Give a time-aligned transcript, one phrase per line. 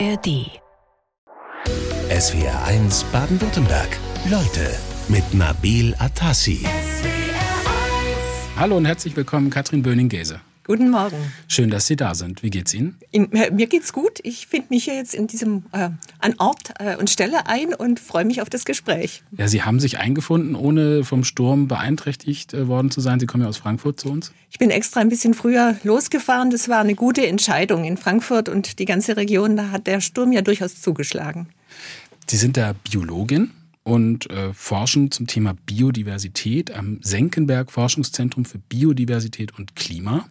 [0.00, 0.50] ARD.
[2.10, 3.88] SWR 1 Baden-Württemberg.
[4.28, 4.74] Leute
[5.08, 6.66] mit Nabil Atassi.
[8.56, 10.40] Hallo und herzlich willkommen, Katrin Böning-Gese.
[10.66, 11.18] Guten Morgen.
[11.46, 12.42] Schön, dass Sie da sind.
[12.42, 12.96] Wie geht's Ihnen?
[13.10, 14.18] In, mir geht's gut.
[14.22, 18.00] Ich finde mich ja jetzt in diesem äh, an Ort äh, und Stelle ein und
[18.00, 19.22] freue mich auf das Gespräch.
[19.36, 23.20] Ja, Sie haben sich eingefunden, ohne vom Sturm beeinträchtigt äh, worden zu sein.
[23.20, 24.32] Sie kommen ja aus Frankfurt zu uns.
[24.50, 26.48] Ich bin extra ein bisschen früher losgefahren.
[26.50, 29.58] Das war eine gute Entscheidung in Frankfurt und die ganze Region.
[29.58, 31.46] Da hat der Sturm ja durchaus zugeschlagen.
[32.26, 33.50] Sie sind da Biologin
[33.84, 40.26] und äh, forschen zum Thema Biodiversität am Senckenberg Forschungszentrum für Biodiversität und Klima.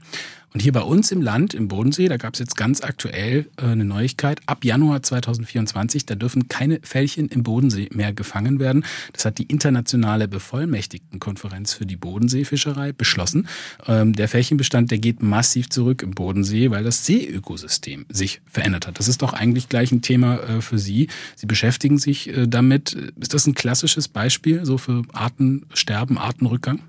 [0.53, 3.65] Und hier bei uns im Land, im Bodensee, da gab es jetzt ganz aktuell äh,
[3.65, 4.39] eine Neuigkeit.
[4.45, 8.85] Ab Januar 2024, da dürfen keine Fällchen im Bodensee mehr gefangen werden.
[9.13, 13.47] Das hat die internationale Bevollmächtigtenkonferenz für die Bodenseefischerei beschlossen.
[13.87, 18.99] Ähm, der Fällchenbestand, der geht massiv zurück im Bodensee, weil das Seeökosystem sich verändert hat.
[18.99, 21.07] Das ist doch eigentlich gleich ein Thema äh, für Sie.
[21.35, 22.93] Sie beschäftigen sich äh, damit.
[23.19, 26.79] Ist das ein klassisches Beispiel so für Artensterben, Artenrückgang?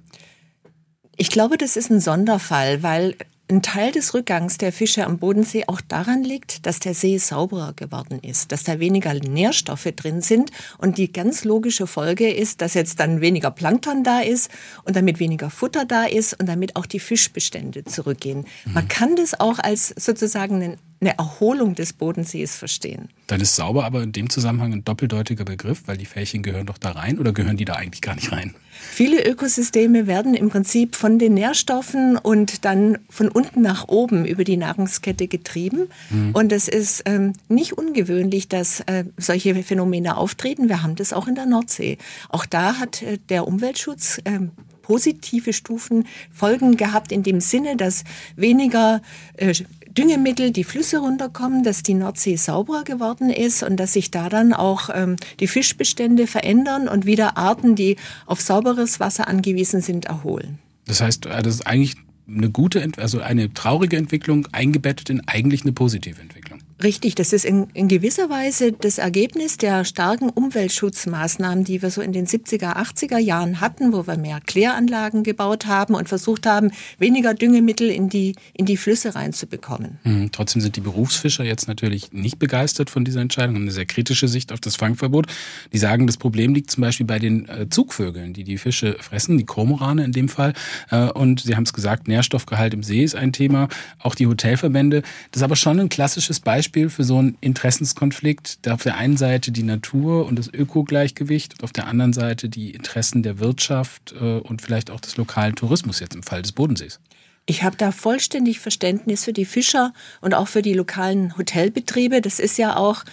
[1.16, 3.16] Ich glaube, das ist ein Sonderfall, weil
[3.50, 7.74] ein Teil des Rückgangs der Fische am Bodensee auch daran liegt, dass der See sauberer
[7.74, 10.50] geworden ist, dass da weniger Nährstoffe drin sind.
[10.78, 14.50] Und die ganz logische Folge ist, dass jetzt dann weniger Plankton da ist
[14.84, 18.46] und damit weniger Futter da ist und damit auch die Fischbestände zurückgehen.
[18.64, 18.72] Mhm.
[18.72, 23.08] Man kann das auch als sozusagen einen eine Erholung des Bodensees verstehen.
[23.26, 26.78] Dann ist sauber aber in dem Zusammenhang ein doppeldeutiger Begriff, weil die Fällchen gehören doch
[26.78, 28.54] da rein oder gehören die da eigentlich gar nicht rein?
[28.90, 34.44] Viele Ökosysteme werden im Prinzip von den Nährstoffen und dann von unten nach oben über
[34.44, 35.88] die Nahrungskette getrieben.
[36.10, 36.32] Mhm.
[36.32, 40.68] Und es ist ähm, nicht ungewöhnlich, dass äh, solche Phänomene auftreten.
[40.68, 41.98] Wir haben das auch in der Nordsee.
[42.28, 44.40] Auch da hat äh, der Umweltschutz äh,
[44.82, 48.04] positive Stufen Folgen gehabt in dem Sinne, dass
[48.36, 49.00] weniger
[49.36, 49.54] äh,
[49.96, 54.52] Düngemittel die Flüsse runterkommen, dass die Nordsee sauberer geworden ist und dass sich da dann
[54.52, 57.96] auch ähm, die Fischbestände verändern und wieder Arten, die
[58.26, 60.58] auf sauberes Wasser angewiesen sind, erholen.
[60.86, 61.96] Das heißt, äh, das ist eigentlich
[62.26, 66.60] eine gute, also eine traurige Entwicklung eingebettet in eigentlich eine positive Entwicklung.
[66.84, 72.02] Richtig, das ist in, in, gewisser Weise das Ergebnis der starken Umweltschutzmaßnahmen, die wir so
[72.02, 76.72] in den 70er, 80er Jahren hatten, wo wir mehr Kläranlagen gebaut haben und versucht haben,
[76.98, 79.98] weniger Düngemittel in die, in die Flüsse reinzubekommen.
[80.04, 83.86] Mhm, trotzdem sind die Berufsfischer jetzt natürlich nicht begeistert von dieser Entscheidung, haben eine sehr
[83.86, 85.26] kritische Sicht auf das Fangverbot.
[85.72, 89.38] Die sagen, das Problem liegt zum Beispiel bei den äh, Zugvögeln, die die Fische fressen,
[89.38, 90.52] die Kormorane in dem Fall.
[90.90, 93.68] Äh, und sie haben es gesagt, Nährstoffgehalt im See ist ein Thema,
[94.00, 95.00] auch die Hotelverbände.
[95.30, 98.58] Das ist aber schon ein klassisches Beispiel Beispiel für so einen Interessenskonflikt.
[98.68, 102.72] Auf der einen Seite die Natur und das Ökogleichgewicht und auf der anderen Seite die
[102.72, 106.98] Interessen der Wirtschaft äh, und vielleicht auch des lokalen Tourismus jetzt im Fall des Bodensees.
[107.46, 112.20] Ich habe da vollständig Verständnis für die Fischer und auch für die lokalen Hotelbetriebe.
[112.20, 113.04] Das ist ja auch,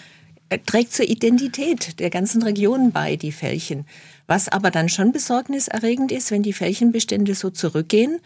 [0.49, 3.85] äh, trägt zur Identität der ganzen Region bei, die Fällchen.
[4.25, 8.21] Was aber dann schon besorgniserregend ist, wenn die Fällchenbestände so zurückgehen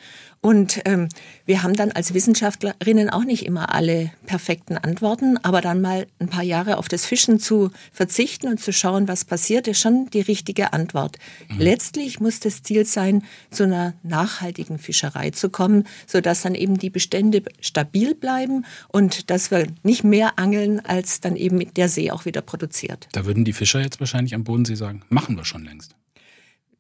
[0.46, 1.10] und ähm,
[1.48, 6.28] wir haben dann als Wissenschaftlerinnen auch nicht immer alle perfekten Antworten, aber dann mal ein
[6.28, 10.22] paar Jahre auf das Fischen zu verzichten und zu schauen, was passiert, ist schon die
[10.22, 11.18] richtige Antwort.
[11.50, 11.58] Mhm.
[11.58, 16.92] Letztlich muss das Ziel sein, zu einer nachhaltigen Fischerei zu kommen, sodass dann eben die
[16.92, 22.26] Bestände stabil bleiben und dass wir nicht mehr angeln, als dann eben der See auch
[22.26, 23.08] wieder produziert.
[23.14, 25.96] Da würden die Fischer jetzt wahrscheinlich am Bodensee sagen, machen wir schon längst.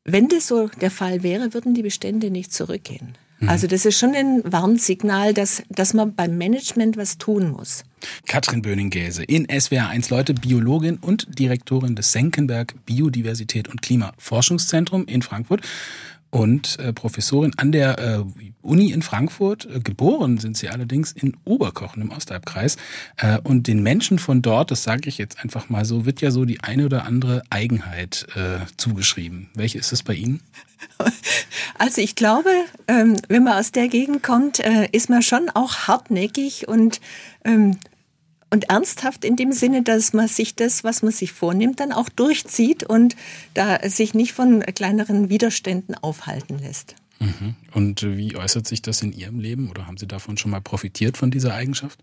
[0.03, 3.17] Wenn das so der Fall wäre, würden die Bestände nicht zurückgehen.
[3.39, 3.49] Mhm.
[3.49, 7.83] Also das ist schon ein Warnsignal, dass, dass man beim Management was tun muss.
[8.27, 15.61] Katrin Böning-Gäse in SWR1 Leute, Biologin und Direktorin des Senckenberg Biodiversität und Klimaforschungszentrum in Frankfurt
[16.35, 18.23] und äh, Professorin an der äh,
[18.61, 19.69] Uni in Frankfurt.
[19.73, 22.75] Äh, geboren sind sie allerdings in Oberkochen im Ostalbkreis.
[23.15, 26.31] Äh, und den Menschen von dort, das sage ich jetzt einfach mal so, wird ja
[26.31, 29.49] so die eine oder andere Eigenheit äh, zugeschrieben.
[29.53, 30.41] Welche ist es bei Ihnen?
[31.77, 32.49] Also ich glaube,
[32.87, 37.01] ähm, wenn man aus der Gegend kommt, äh, ist man schon auch hartnäckig und
[37.43, 37.77] ähm,
[38.55, 42.07] und ernsthaft in dem Sinne, dass man sich das, was man sich vornimmt, dann auch
[42.07, 43.17] durchzieht und
[43.53, 46.95] da sich nicht von kleineren Widerständen aufhalten lässt.
[47.19, 47.55] Mhm.
[47.73, 51.17] Und wie äußert sich das in Ihrem Leben oder haben Sie davon schon mal profitiert
[51.17, 51.99] von dieser Eigenschaft?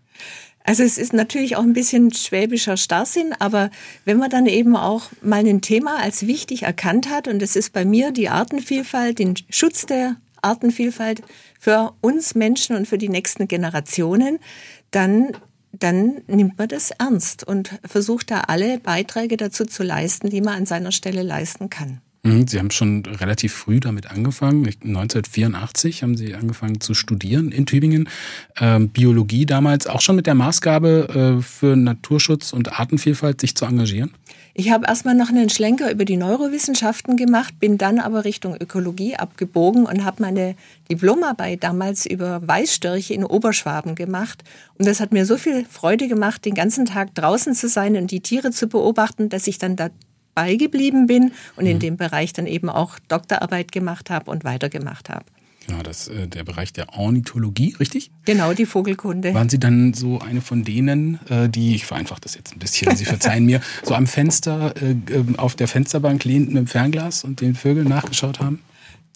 [0.63, 3.71] Also es ist natürlich auch ein bisschen schwäbischer Starrsinn, aber
[4.05, 7.73] wenn man dann eben auch mal ein Thema als wichtig erkannt hat, und das ist
[7.73, 11.23] bei mir die Artenvielfalt, den Schutz der Artenvielfalt
[11.59, 14.37] für uns Menschen und für die nächsten Generationen,
[14.91, 15.35] dann
[15.73, 20.55] dann nimmt man das ernst und versucht da alle Beiträge dazu zu leisten, die man
[20.55, 22.01] an seiner Stelle leisten kann.
[22.23, 24.65] Mhm, Sie haben schon relativ früh damit angefangen.
[24.65, 28.07] 1984 haben Sie angefangen zu studieren in Tübingen.
[28.59, 33.65] Ähm, Biologie damals auch schon mit der Maßgabe äh, für Naturschutz und Artenvielfalt sich zu
[33.65, 34.13] engagieren?
[34.55, 39.15] Ich habe erstmal noch einen Schlenker über die Neurowissenschaften gemacht, bin dann aber Richtung Ökologie
[39.15, 40.55] abgebogen und habe meine
[40.91, 44.43] Diplomarbeit damals über Weißstörche in Oberschwaben gemacht.
[44.77, 48.11] Und das hat mir so viel Freude gemacht, den ganzen Tag draußen zu sein und
[48.11, 51.81] die Tiere zu beobachten, dass ich dann dabei geblieben bin und in mhm.
[51.81, 55.25] dem Bereich dann eben auch Doktorarbeit gemacht habe und weitergemacht habe.
[55.65, 58.11] Genau, das äh, der Bereich der Ornithologie, richtig?
[58.25, 59.33] Genau, die Vogelkunde.
[59.33, 62.95] Waren Sie dann so eine von denen, äh, die, ich vereinfache das jetzt ein bisschen,
[62.95, 67.23] Sie verzeihen mir, so am Fenster, äh, ähm, auf der Fensterbank lehnten mit dem Fernglas
[67.23, 68.59] und den Vögeln nachgeschaut haben?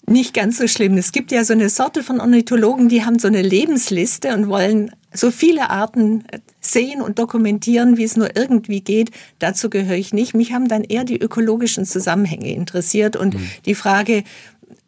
[0.06, 0.96] Nicht ganz so schlimm.
[0.96, 4.90] Es gibt ja so eine Sorte von Ornithologen, die haben so eine Lebensliste und wollen
[5.12, 6.24] so viele Arten
[6.60, 9.10] sehen und dokumentieren, wie es nur irgendwie geht.
[9.38, 10.34] Dazu gehöre ich nicht.
[10.34, 13.50] Mich haben dann eher die ökologischen Zusammenhänge interessiert und mhm.
[13.66, 14.24] die Frage,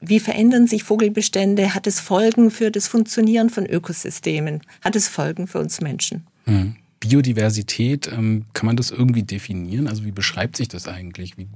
[0.01, 1.75] wie verändern sich Vogelbestände?
[1.75, 4.61] Hat es Folgen für das Funktionieren von Ökosystemen?
[4.83, 6.27] Hat es Folgen für uns Menschen?
[6.45, 6.77] Hm.
[7.01, 9.89] Biodiversität, ähm, kann man das irgendwie definieren?
[9.89, 11.39] Also wie beschreibt sich das eigentlich?
[11.39, 11.49] Wie,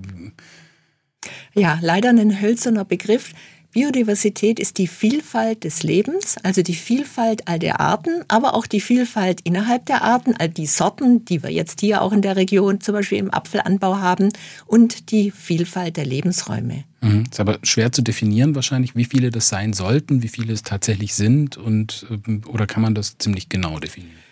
[1.54, 3.34] ja, leider ein hölzerner Begriff.
[3.72, 8.80] Biodiversität ist die Vielfalt des Lebens, also die Vielfalt all der Arten, aber auch die
[8.80, 12.80] Vielfalt innerhalb der Arten, all die Sorten, die wir jetzt hier auch in der Region
[12.80, 14.28] zum Beispiel im Apfelanbau haben
[14.66, 16.84] und die Vielfalt der Lebensräume.
[17.04, 17.24] Mhm.
[17.30, 21.14] Ist aber schwer zu definieren wahrscheinlich, wie viele das sein sollten, wie viele es tatsächlich
[21.14, 24.24] sind und ähm, oder kann man das ziemlich genau definieren?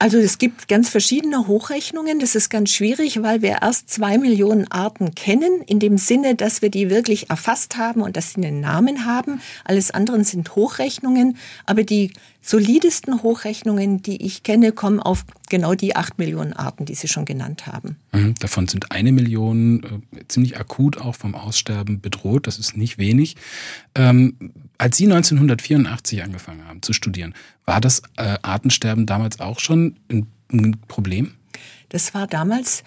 [0.00, 2.20] Also es gibt ganz verschiedene Hochrechnungen.
[2.20, 6.62] Das ist ganz schwierig, weil wir erst zwei Millionen Arten kennen, in dem Sinne, dass
[6.62, 9.40] wir die wirklich erfasst haben und dass sie einen Namen haben.
[9.64, 11.36] Alles andere sind Hochrechnungen.
[11.66, 16.94] Aber die solidesten Hochrechnungen, die ich kenne, kommen auf genau die acht Millionen Arten, die
[16.94, 17.96] Sie schon genannt haben.
[18.12, 22.46] Mhm, davon sind eine Million äh, ziemlich akut auch vom Aussterben bedroht.
[22.46, 23.36] Das ist nicht wenig.
[23.94, 24.36] Ähm,
[24.78, 30.26] als Sie 1984 angefangen haben zu studieren, war das äh, Artensterben damals auch schon ein,
[30.52, 31.34] ein Problem?
[31.88, 32.84] Das war damals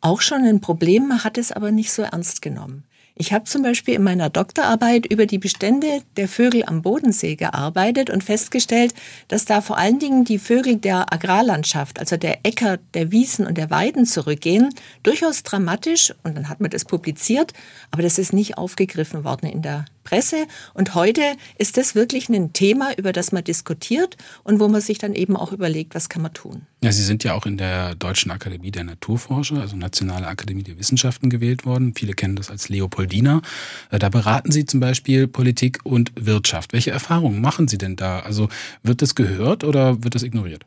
[0.00, 2.84] auch schon ein Problem, hat es aber nicht so ernst genommen.
[3.20, 8.10] Ich habe zum Beispiel in meiner Doktorarbeit über die Bestände der Vögel am Bodensee gearbeitet
[8.10, 8.94] und festgestellt,
[9.26, 13.58] dass da vor allen Dingen die Vögel der Agrarlandschaft, also der Äcker, der Wiesen und
[13.58, 14.72] der Weiden zurückgehen.
[15.02, 17.54] Durchaus dramatisch und dann hat man das publiziert,
[17.90, 20.46] aber das ist nicht aufgegriffen worden in der Presse.
[20.72, 21.20] Und heute
[21.58, 25.36] ist das wirklich ein Thema, über das man diskutiert und wo man sich dann eben
[25.36, 26.62] auch überlegt, was kann man tun.
[26.82, 30.78] Ja, Sie sind ja auch in der Deutschen Akademie der Naturforscher, also Nationale Akademie der
[30.78, 31.92] Wissenschaften gewählt worden.
[31.94, 33.42] Viele kennen das als Leopoldina.
[33.90, 36.72] Äh, da beraten Sie zum Beispiel Politik und Wirtschaft.
[36.72, 38.20] Welche Erfahrungen machen Sie denn da?
[38.20, 38.48] Also
[38.82, 40.64] wird das gehört oder wird das ignoriert?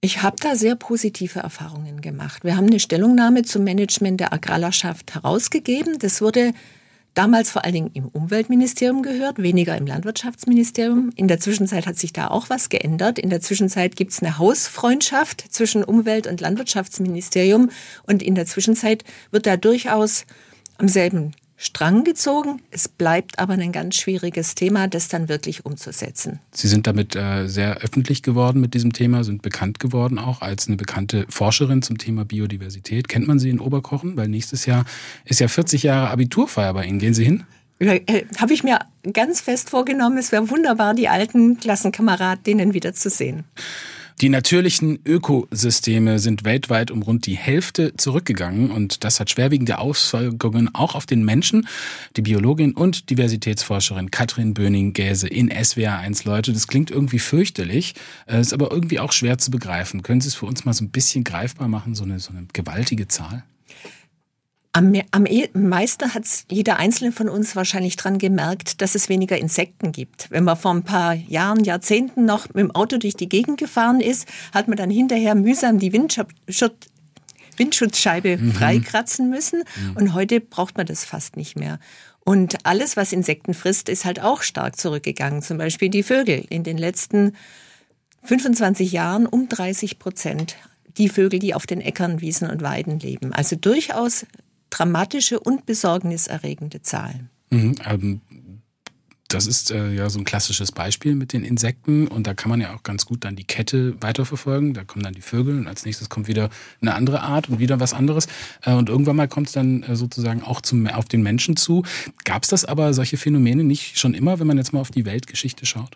[0.00, 2.42] Ich habe da sehr positive Erfahrungen gemacht.
[2.42, 5.98] Wir haben eine Stellungnahme zum Management der Agrarlandschaft herausgegeben.
[5.98, 6.54] Das wurde
[7.14, 11.10] damals vor allen Dingen im Umweltministerium gehört, weniger im Landwirtschaftsministerium.
[11.16, 13.18] In der Zwischenzeit hat sich da auch was geändert.
[13.18, 17.70] In der Zwischenzeit gibt es eine Hausfreundschaft zwischen Umwelt- und Landwirtschaftsministerium
[18.06, 20.24] und in der Zwischenzeit wird da durchaus
[20.78, 22.60] am selben Strang gezogen.
[22.72, 26.40] Es bleibt aber ein ganz schwieriges Thema, das dann wirklich umzusetzen.
[26.50, 30.66] Sie sind damit äh, sehr öffentlich geworden mit diesem Thema, sind bekannt geworden auch als
[30.66, 33.06] eine bekannte Forscherin zum Thema Biodiversität.
[33.06, 34.16] Kennt man Sie in Oberkochen?
[34.16, 34.84] Weil nächstes Jahr
[35.24, 36.98] ist ja 40 Jahre Abiturfeier bei Ihnen.
[36.98, 37.44] Gehen Sie hin?
[37.78, 38.80] Äh, Habe ich mir
[39.12, 40.18] ganz fest vorgenommen.
[40.18, 43.44] Es wäre wunderbar, die alten Klassenkameradinnen wieder zu sehen.
[44.20, 50.72] Die natürlichen Ökosysteme sind weltweit um rund die Hälfte zurückgegangen und das hat schwerwiegende Auswirkungen
[50.74, 51.66] auch auf den Menschen.
[52.16, 57.94] Die Biologin und Diversitätsforscherin Katrin Böning-Gäse in SWR 1 Leute, das klingt irgendwie fürchterlich,
[58.26, 60.02] äh, ist aber irgendwie auch schwer zu begreifen.
[60.02, 62.46] Können Sie es für uns mal so ein bisschen greifbar machen, so eine, so eine
[62.52, 63.44] gewaltige Zahl?
[64.74, 69.36] Am, am e, meisten hat jeder Einzelne von uns wahrscheinlich dran gemerkt, dass es weniger
[69.36, 70.30] Insekten gibt.
[70.30, 74.00] Wenn man vor ein paar Jahren, Jahrzehnten noch mit dem Auto durch die Gegend gefahren
[74.00, 78.52] ist, hat man dann hinterher mühsam die Windschutzscheibe mhm.
[78.52, 79.62] freikratzen müssen.
[79.76, 79.96] Mhm.
[79.96, 81.78] Und heute braucht man das fast nicht mehr.
[82.24, 85.42] Und alles, was Insekten frisst, ist halt auch stark zurückgegangen.
[85.42, 86.46] Zum Beispiel die Vögel.
[86.48, 87.36] In den letzten
[88.22, 90.56] 25 Jahren um 30 Prozent
[90.96, 93.34] die Vögel, die auf den Äckern, Wiesen und Weiden leben.
[93.34, 94.24] Also durchaus
[94.72, 97.30] dramatische und besorgniserregende Zahlen.
[97.50, 98.20] Mhm, ähm,
[99.28, 102.60] das ist äh, ja so ein klassisches Beispiel mit den Insekten und da kann man
[102.60, 104.74] ja auch ganz gut dann die Kette weiterverfolgen.
[104.74, 106.50] Da kommen dann die Vögel und als nächstes kommt wieder
[106.80, 108.26] eine andere Art und wieder was anderes.
[108.62, 111.82] Äh, und irgendwann mal kommt es dann äh, sozusagen auch zum, auf den Menschen zu.
[112.24, 115.04] Gab es das aber, solche Phänomene nicht schon immer, wenn man jetzt mal auf die
[115.04, 115.94] Weltgeschichte schaut?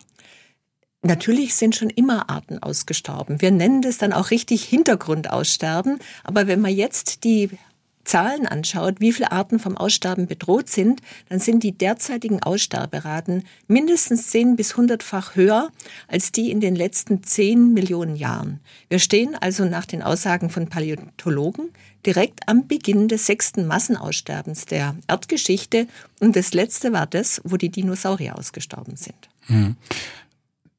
[1.03, 3.39] Natürlich sind schon immer Arten ausgestorben.
[3.39, 5.99] Wir nennen das dann auch richtig Hintergrundaussterben.
[6.23, 7.51] Aber wenn man jetzt die
[8.07, 14.29] Zahlen anschaut, wie viele Arten vom Aussterben bedroht sind, dann sind die derzeitigen Aussterberaten mindestens
[14.29, 15.69] 10 bis 100-fach höher
[16.07, 18.61] als die in den letzten 10 Millionen Jahren.
[18.89, 21.69] Wir stehen also nach den Aussagen von Paläontologen
[22.05, 25.87] direkt am Beginn des sechsten Massenaussterbens der Erdgeschichte
[26.21, 29.29] und das letzte war das, wo die Dinosaurier ausgestorben sind.
[29.47, 29.75] Mhm.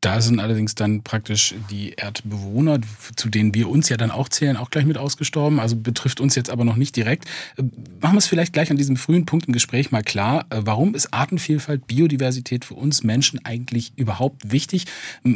[0.01, 2.79] Da sind allerdings dann praktisch die Erdbewohner,
[3.17, 5.59] zu denen wir uns ja dann auch zählen, auch gleich mit ausgestorben.
[5.59, 7.25] Also betrifft uns jetzt aber noch nicht direkt.
[7.57, 7.65] Äh,
[8.01, 10.47] machen wir es vielleicht gleich an diesem frühen Punkt im Gespräch mal klar.
[10.51, 14.85] Äh, warum ist Artenvielfalt, Biodiversität für uns Menschen eigentlich überhaupt wichtig?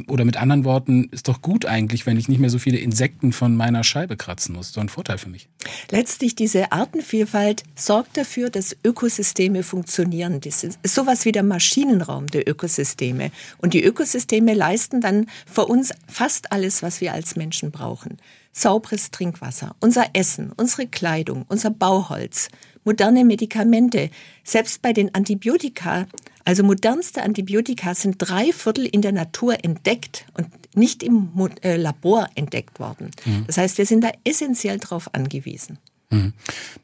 [0.06, 3.32] Oder mit anderen Worten, ist doch gut eigentlich, wenn ich nicht mehr so viele Insekten
[3.32, 4.72] von meiner Scheibe kratzen muss.
[4.72, 5.48] So ein Vorteil für mich.
[5.90, 10.40] Letztlich diese Artenvielfalt sorgt dafür, dass Ökosysteme funktionieren.
[10.40, 13.32] Das ist sowas wie der Maschinenraum der Ökosysteme.
[13.58, 18.18] Und die Ökosysteme wir leisten dann für uns fast alles, was wir als Menschen brauchen.
[18.52, 22.48] Sauberes Trinkwasser, unser Essen, unsere Kleidung, unser Bauholz,
[22.84, 24.10] moderne Medikamente.
[24.44, 26.06] Selbst bei den Antibiotika,
[26.44, 31.32] also modernste Antibiotika, sind drei Viertel in der Natur entdeckt und nicht im
[31.62, 33.10] äh, Labor entdeckt worden.
[33.24, 33.44] Mhm.
[33.46, 35.78] Das heißt, wir sind da essentiell darauf angewiesen.
[36.12, 36.34] Mhm.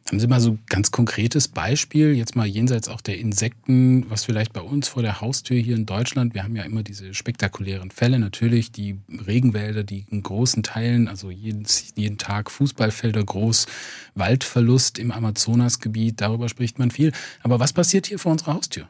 [0.08, 4.24] Haben Sie mal so ein ganz konkretes Beispiel, jetzt mal jenseits auch der Insekten, was
[4.24, 7.90] vielleicht bei uns vor der Haustür hier in Deutschland, wir haben ja immer diese spektakulären
[7.90, 13.66] Fälle, natürlich die Regenwälder, die in großen Teilen, also jeden, jeden Tag Fußballfelder groß,
[14.14, 17.12] Waldverlust im Amazonasgebiet, darüber spricht man viel.
[17.42, 18.88] Aber was passiert hier vor unserer Haustür?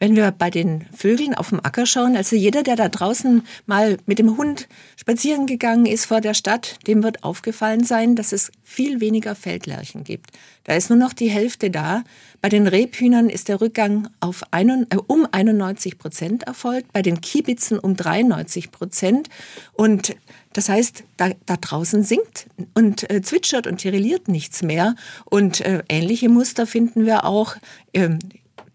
[0.00, 3.96] Wenn wir bei den Vögeln auf dem Acker schauen, also jeder, der da draußen mal
[4.06, 8.52] mit dem Hund spazieren gegangen ist vor der Stadt, dem wird aufgefallen sein, dass es
[8.62, 10.30] viel weniger Feldlerchen gibt.
[10.64, 12.04] Da ist nur noch die Hälfte da.
[12.40, 17.20] Bei den Rebhühnern ist der Rückgang auf ein, äh, um 91 Prozent erfolgt, bei den
[17.20, 19.28] Kiebitzen um 93 Prozent.
[19.72, 20.14] Und
[20.52, 24.94] das heißt, da, da draußen singt und äh, zwitschert und tirilliert nichts mehr.
[25.24, 27.56] Und äh, ähnliche Muster finden wir auch
[27.94, 28.18] ähm,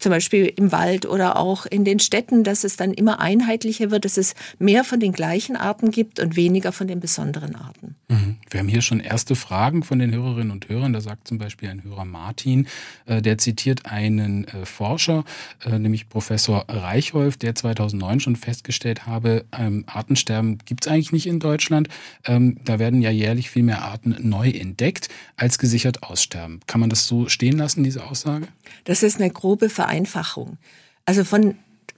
[0.03, 4.03] zum Beispiel im Wald oder auch in den Städten, dass es dann immer einheitlicher wird,
[4.03, 7.95] dass es mehr von den gleichen Arten gibt und weniger von den besonderen Arten.
[8.09, 8.35] Mhm.
[8.49, 10.91] Wir haben hier schon erste Fragen von den Hörerinnen und Hörern.
[10.91, 12.67] Da sagt zum Beispiel ein Hörer Martin,
[13.05, 15.23] äh, der zitiert einen äh, Forscher,
[15.65, 21.27] äh, nämlich Professor Reichholf, der 2009 schon festgestellt habe, ähm, Artensterben gibt es eigentlich nicht
[21.27, 21.87] in Deutschland.
[22.25, 25.07] Ähm, da werden ja jährlich viel mehr Arten neu entdeckt,
[25.37, 26.59] als gesichert aussterben.
[26.67, 28.47] Kann man das so stehen lassen, diese Aussage?
[28.83, 30.57] Das ist eine grobe Verantwortung Vereinfachung.
[31.05, 31.55] Also von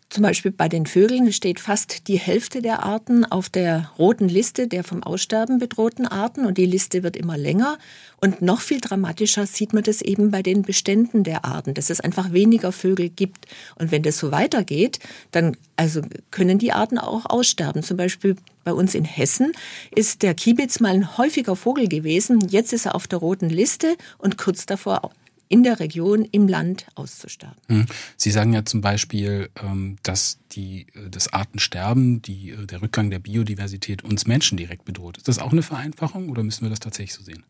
[0.07, 4.67] zum Beispiel bei den Vögeln steht fast die Hälfte der Arten auf der roten Liste
[4.67, 7.79] der vom Aussterben bedrohten Arten und die Liste wird immer länger.
[8.21, 12.01] Und noch viel dramatischer sieht man das eben bei den Beständen der Arten, dass es
[12.01, 13.47] einfach weniger Vögel gibt.
[13.77, 14.99] Und wenn das so weitergeht,
[15.31, 17.81] dann also können die Arten auch aussterben.
[17.81, 19.53] Zum Beispiel bei uns in Hessen
[19.93, 22.47] ist der Kiebitz mal ein häufiger Vogel gewesen.
[22.47, 25.11] Jetzt ist er auf der roten Liste und kurz davor
[25.47, 27.57] in der Region, im Land auszusterben.
[27.67, 27.85] Hm.
[28.17, 33.09] Sie sagen ja zum Beispiel, ähm, dass die, äh, das Artensterben, die, äh, der Rückgang
[33.09, 35.17] der Biodiversität uns Menschen direkt bedroht.
[35.17, 37.43] Ist das auch eine Vereinfachung oder müssen wir das tatsächlich so sehen?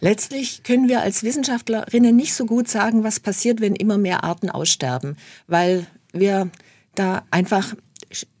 [0.00, 4.48] Letztlich können wir als Wissenschaftlerinnen nicht so gut sagen, was passiert, wenn immer mehr Arten
[4.48, 5.16] aussterben,
[5.46, 6.50] weil wir
[6.94, 7.74] da einfach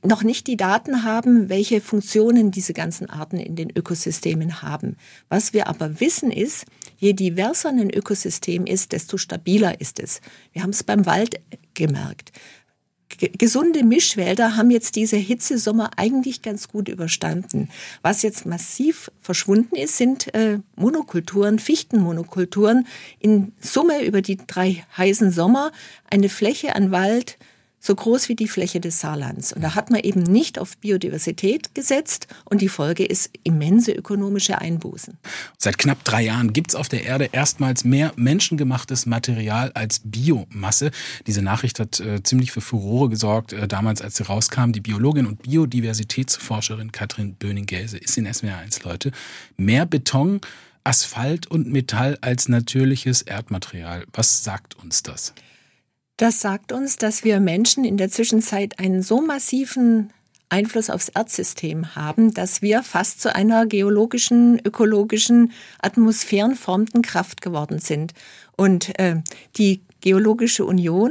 [0.02, 4.96] noch nicht die Daten haben, welche Funktionen diese ganzen Arten in den Ökosystemen haben.
[5.28, 6.64] Was wir aber wissen ist,
[7.00, 10.20] je diverser ein Ökosystem ist, desto stabiler ist es.
[10.52, 11.40] Wir haben es beim Wald
[11.74, 12.30] gemerkt.
[13.18, 17.68] Gesunde Mischwälder haben jetzt diese Hitzesommer eigentlich ganz gut überstanden.
[18.02, 22.86] Was jetzt massiv verschwunden ist, sind äh, Monokulturen, Fichtenmonokulturen.
[23.18, 25.72] In Summe über die drei heißen Sommer
[26.08, 27.36] eine Fläche an Wald
[27.80, 29.52] so groß wie die Fläche des Saarlands.
[29.52, 34.58] Und da hat man eben nicht auf Biodiversität gesetzt und die Folge ist immense ökonomische
[34.58, 35.16] Einbußen.
[35.56, 40.90] Seit knapp drei Jahren gibt es auf der Erde erstmals mehr menschengemachtes Material als Biomasse.
[41.26, 44.72] Diese Nachricht hat äh, ziemlich für Furore gesorgt, äh, damals als sie rauskam.
[44.72, 49.10] Die Biologin und Biodiversitätsforscherin Katrin Böning-Gäse ist in SWR1, Leute.
[49.56, 50.40] Mehr Beton,
[50.84, 54.04] Asphalt und Metall als natürliches Erdmaterial.
[54.12, 55.32] Was sagt uns das?
[56.20, 60.12] Das sagt uns, dass wir Menschen in der Zwischenzeit einen so massiven
[60.50, 68.12] Einfluss aufs Erdsystem haben, dass wir fast zu einer geologischen, ökologischen, atmosphärenformten Kraft geworden sind.
[68.54, 69.22] Und äh,
[69.56, 71.10] die Geologische Union,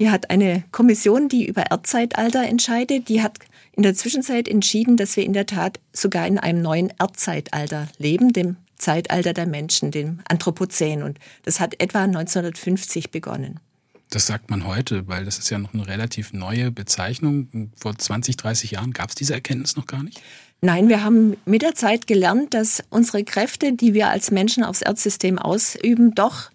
[0.00, 3.38] die hat eine Kommission, die über Erdzeitalter entscheidet, die hat
[3.70, 8.32] in der Zwischenzeit entschieden, dass wir in der Tat sogar in einem neuen Erdzeitalter leben,
[8.32, 11.04] dem Zeitalter der Menschen, dem Anthropozän.
[11.04, 13.60] Und das hat etwa 1950 begonnen.
[14.10, 17.70] Das sagt man heute, weil das ist ja noch eine relativ neue Bezeichnung.
[17.76, 20.20] Vor 20, 30 Jahren gab es diese Erkenntnis noch gar nicht.
[20.60, 24.82] Nein, wir haben mit der Zeit gelernt, dass unsere Kräfte, die wir als Menschen aufs
[24.82, 26.50] Erdsystem ausüben, doch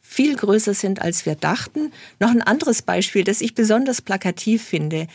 [0.00, 1.92] viel größer sind, als wir dachten.
[2.20, 5.06] Noch ein anderes Beispiel, das ich besonders plakativ finde.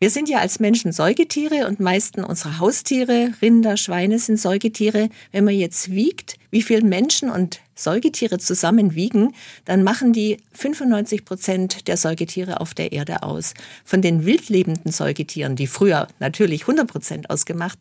[0.00, 5.08] Wir sind ja als Menschen Säugetiere und meisten unserer Haustiere, Rinder, Schweine sind Säugetiere.
[5.30, 11.24] Wenn man jetzt wiegt, wie viel Menschen und Säugetiere zusammen wiegen, dann machen die 95
[11.24, 13.54] Prozent der Säugetiere auf der Erde aus.
[13.84, 17.78] Von den wildlebenden Säugetieren, die früher natürlich 100 Prozent ausgemacht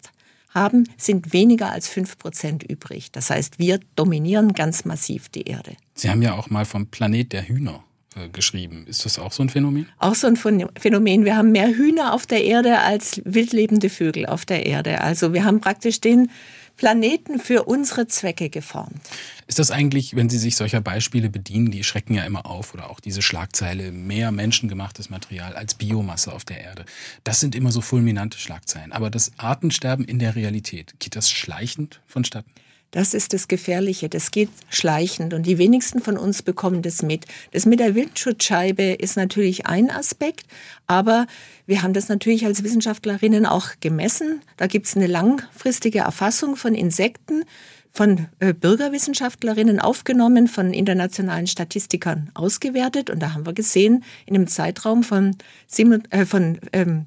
[0.50, 3.12] haben, sind weniger als 5 Prozent übrig.
[3.12, 5.76] Das heißt, wir dominieren ganz massiv die Erde.
[5.96, 7.84] Sie haben ja auch mal vom Planet der Hühner
[8.16, 8.86] äh, geschrieben.
[8.88, 9.88] Ist das auch so ein Phänomen?
[9.98, 11.26] Auch so ein Phänomen.
[11.26, 15.02] Wir haben mehr Hühner auf der Erde als wildlebende Vögel auf der Erde.
[15.02, 16.30] Also wir haben praktisch den
[16.77, 19.00] Planeten für unsere Zwecke geformt.
[19.48, 22.89] Ist das eigentlich, wenn Sie sich solcher Beispiele bedienen, die schrecken ja immer auf, oder
[22.89, 26.86] auch diese Schlagzeile, mehr menschengemachtes Material als Biomasse auf der Erde.
[27.24, 28.92] Das sind immer so fulminante Schlagzeilen.
[28.92, 32.51] Aber das Artensterben in der Realität, geht das schleichend vonstatten?
[32.94, 34.08] Das ist das Gefährliche.
[34.08, 37.26] Das geht schleichend und die wenigsten von uns bekommen das mit.
[37.52, 40.46] Das mit der Wildschutzscheibe ist natürlich ein Aspekt,
[40.86, 41.26] aber
[41.66, 44.42] wir haben das natürlich als Wissenschaftlerinnen auch gemessen.
[44.58, 47.44] Da gibt es eine langfristige Erfassung von Insekten
[47.90, 53.10] von äh, Bürgerwissenschaftlerinnen aufgenommen, von internationalen Statistikern ausgewertet.
[53.10, 55.36] Und da haben wir gesehen, in einem Zeitraum von,
[55.68, 57.06] sieben, äh, von ähm,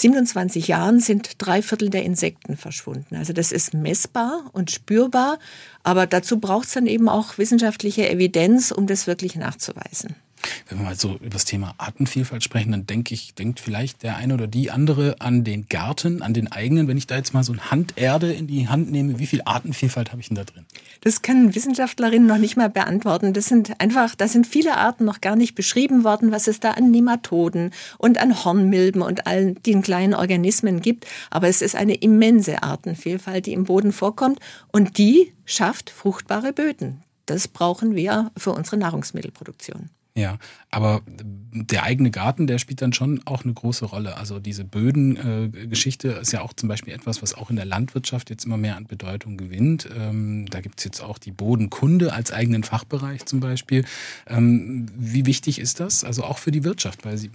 [0.00, 3.16] 27 Jahren sind drei Viertel der Insekten verschwunden.
[3.16, 5.38] Also das ist messbar und spürbar,
[5.82, 10.14] aber dazu braucht es dann eben auch wissenschaftliche Evidenz, um das wirklich nachzuweisen.
[10.68, 14.16] Wenn wir mal so über das Thema Artenvielfalt sprechen, dann denke ich, denkt vielleicht der
[14.16, 16.88] eine oder die andere an den Garten, an den eigenen.
[16.88, 20.10] Wenn ich da jetzt mal so ein Handerde in die Hand nehme, wie viel Artenvielfalt
[20.10, 20.66] habe ich denn da drin?
[21.00, 23.32] Das können Wissenschaftlerinnen noch nicht mal beantworten.
[23.32, 26.72] Das sind einfach, da sind viele Arten noch gar nicht beschrieben worden, was es da
[26.72, 31.06] an Nematoden und an Hornmilben und all den kleinen Organismen gibt.
[31.30, 34.40] Aber es ist eine immense Artenvielfalt, die im Boden vorkommt
[34.72, 37.02] und die schafft fruchtbare Böden.
[37.26, 39.90] Das brauchen wir für unsere Nahrungsmittelproduktion.
[40.18, 40.36] Ja,
[40.72, 44.16] aber der eigene Garten, der spielt dann schon auch eine große Rolle.
[44.16, 48.28] Also diese Bödengeschichte äh, ist ja auch zum Beispiel etwas, was auch in der Landwirtschaft
[48.28, 49.88] jetzt immer mehr an Bedeutung gewinnt.
[49.96, 53.84] Ähm, da gibt es jetzt auch die Bodenkunde als eigenen Fachbereich zum Beispiel.
[54.26, 56.02] Ähm, wie wichtig ist das?
[56.02, 57.30] Also auch für die Wirtschaft, weil sie,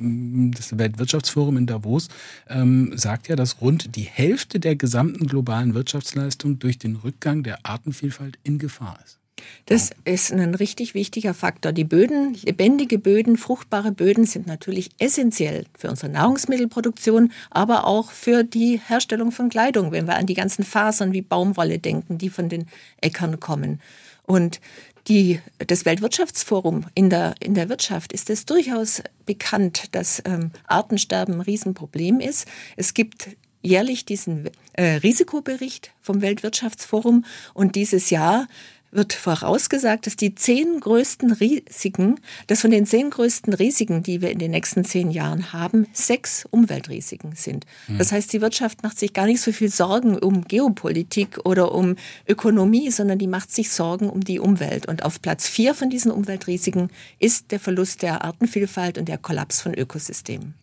[0.52, 2.10] das Weltwirtschaftsforum in Davos
[2.50, 7.66] ähm, sagt ja, dass rund die Hälfte der gesamten globalen Wirtschaftsleistung durch den Rückgang der
[7.66, 9.23] Artenvielfalt in Gefahr ist.
[9.66, 11.72] Das ist ein richtig wichtiger Faktor.
[11.72, 18.44] Die Böden, lebendige Böden, fruchtbare Böden sind natürlich essentiell für unsere Nahrungsmittelproduktion, aber auch für
[18.44, 22.50] die Herstellung von Kleidung, wenn wir an die ganzen Fasern wie Baumwolle denken, die von
[22.50, 22.68] den
[23.02, 23.80] Äckern kommen.
[24.26, 24.60] Und
[25.08, 31.36] die, das Weltwirtschaftsforum in der, in der Wirtschaft ist es durchaus bekannt, dass ähm, Artensterben
[31.36, 32.48] ein Riesenproblem ist.
[32.78, 33.30] Es gibt
[33.62, 38.48] jährlich diesen äh, Risikobericht vom Weltwirtschaftsforum und dieses Jahr
[38.96, 44.32] wird vorausgesagt, dass die zehn größten Risiken, dass von den zehn größten Risiken, die wir
[44.32, 47.66] in den nächsten zehn Jahren haben, sechs Umweltrisiken sind.
[47.88, 47.98] Mhm.
[47.98, 51.96] Das heißt, die Wirtschaft macht sich gar nicht so viel Sorgen um Geopolitik oder um
[52.28, 54.88] Ökonomie, sondern die macht sich Sorgen um die Umwelt.
[54.88, 59.62] Und auf Platz vier von diesen Umweltrisiken ist der Verlust der Artenvielfalt und der Kollaps
[59.62, 60.54] von Ökosystemen.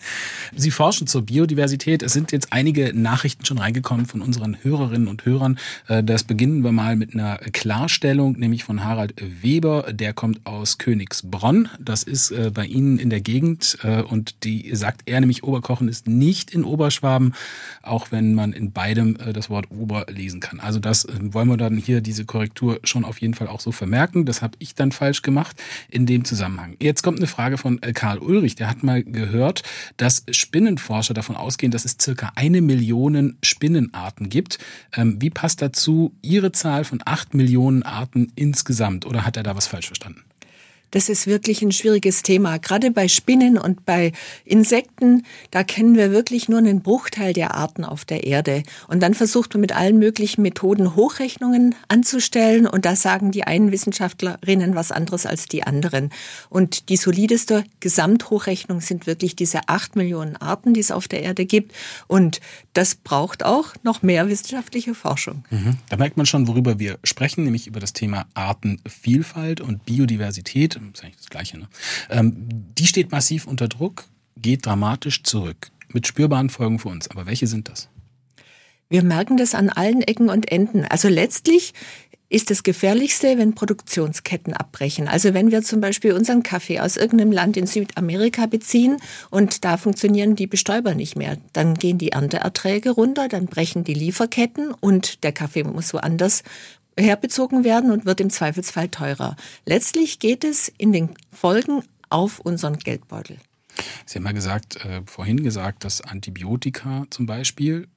[0.55, 2.03] Sie forschen zur Biodiversität.
[2.03, 5.59] Es sind jetzt einige Nachrichten schon reingekommen von unseren Hörerinnen und Hörern.
[5.89, 10.45] Äh, das beginnen wir mal mit einer Klarstellung Meldung, nämlich von Harald Weber, der kommt
[10.45, 11.71] aus Königsbronn.
[11.81, 15.89] Das ist äh, bei Ihnen in der Gegend äh, und die sagt er nämlich, Oberkochen
[15.89, 17.33] ist nicht in Oberschwaben,
[17.83, 20.61] auch wenn man in beidem äh, das Wort Ober lesen kann.
[20.61, 23.73] Also das äh, wollen wir dann hier diese Korrektur schon auf jeden Fall auch so
[23.73, 24.27] vermerken.
[24.27, 25.57] Das habe ich dann falsch gemacht
[25.89, 26.77] in dem Zusammenhang.
[26.79, 29.63] Jetzt kommt eine Frage von äh, Karl Ulrich, der hat mal gehört,
[29.97, 34.59] dass Spinnenforscher davon ausgehen, dass es circa eine Million Spinnenarten gibt.
[34.95, 38.10] Ähm, wie passt dazu Ihre Zahl von acht Millionen Arten?
[38.11, 40.25] Arten insgesamt oder hat er da was falsch verstanden?
[40.93, 42.59] Das ist wirklich ein schwieriges Thema.
[42.59, 44.11] Gerade bei Spinnen und bei
[44.45, 48.65] Insekten, da kennen wir wirklich nur einen Bruchteil der Arten auf der Erde.
[48.89, 52.67] Und dann versucht man mit allen möglichen Methoden Hochrechnungen anzustellen.
[52.67, 56.11] Und da sagen die einen Wissenschaftlerinnen was anderes als die anderen.
[56.49, 61.47] Und die solideste Gesamthochrechnung sind wirklich diese acht Millionen Arten, die es auf der Erde
[61.47, 61.73] gibt.
[62.09, 62.41] Und
[62.73, 65.45] das braucht auch noch mehr wissenschaftliche Forschung.
[65.51, 65.77] Mhm.
[65.89, 71.03] Da merkt man schon, worüber wir sprechen, nämlich über das Thema Artenvielfalt und Biodiversität ist
[71.03, 71.69] eigentlich das Gleiche, ne?
[72.11, 74.05] Ähm, die steht massiv unter Druck,
[74.37, 75.71] geht dramatisch zurück.
[75.93, 77.11] Mit spürbaren Folgen für uns.
[77.11, 77.89] Aber welche sind das?
[78.89, 80.85] Wir merken das an allen Ecken und Enden.
[80.85, 81.75] Also letztlich
[82.31, 85.09] ist das Gefährlichste, wenn Produktionsketten abbrechen.
[85.09, 88.99] Also wenn wir zum Beispiel unseren Kaffee aus irgendeinem Land in Südamerika beziehen
[89.31, 93.95] und da funktionieren die Bestäuber nicht mehr, dann gehen die Ernteerträge runter, dann brechen die
[93.95, 96.45] Lieferketten und der Kaffee muss woanders
[96.97, 99.37] herbezogen werden und wird im Zweifelsfall teurer.
[99.67, 103.39] Letztlich geht es in den Folgen auf unseren Geldbeutel.
[104.07, 107.89] Sie haben ja gesagt, äh, vorhin gesagt, dass Antibiotika zum Beispiel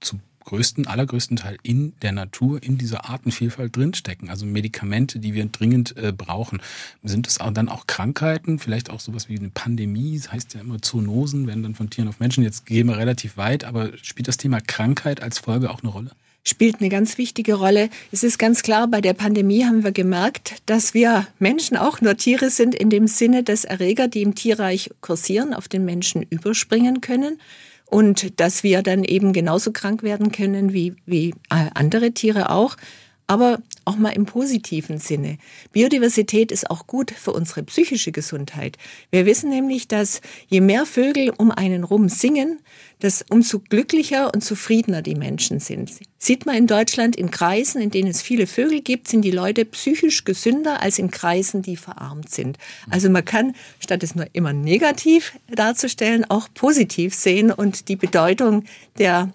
[0.00, 4.30] zu größten, allergrößten Teil in der Natur, in dieser Artenvielfalt drinstecken.
[4.30, 6.60] Also Medikamente, die wir dringend äh, brauchen.
[7.02, 10.80] Sind es dann auch Krankheiten, vielleicht auch sowas wie eine Pandemie, das heißt ja immer
[10.80, 12.44] Zoonosen, werden dann von Tieren auf Menschen.
[12.44, 16.10] Jetzt gehen wir relativ weit, aber spielt das Thema Krankheit als Folge auch eine Rolle?
[16.46, 17.88] spielt eine ganz wichtige Rolle.
[18.12, 22.16] Es ist ganz klar, bei der Pandemie haben wir gemerkt, dass wir Menschen auch nur
[22.16, 27.00] Tiere sind, in dem Sinne, dass Erreger, die im Tierreich kursieren, auf den Menschen überspringen
[27.00, 27.38] können
[27.86, 32.76] und dass wir dann eben genauso krank werden können wie, wie äh, andere Tiere auch.
[33.26, 35.38] Aber auch mal im positiven Sinne.
[35.72, 38.76] Biodiversität ist auch gut für unsere psychische Gesundheit.
[39.10, 42.60] Wir wissen nämlich, dass je mehr Vögel um einen rum singen,
[43.00, 45.90] dass umso glücklicher und zufriedener die Menschen sind.
[46.18, 49.64] Sieht man in Deutschland in Kreisen, in denen es viele Vögel gibt, sind die Leute
[49.66, 52.58] psychisch gesünder als in Kreisen, die verarmt sind.
[52.88, 58.64] Also man kann, statt es nur immer negativ darzustellen, auch positiv sehen und die Bedeutung
[58.98, 59.32] der